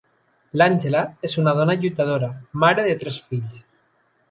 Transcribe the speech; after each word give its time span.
L'Àngela 0.61 1.03
és 1.29 1.35
una 1.43 1.53
dona 1.59 1.77
lluitadora, 1.83 2.31
mare 2.65 2.89
de 2.91 2.99
tres 3.05 3.23
fills. 3.31 3.63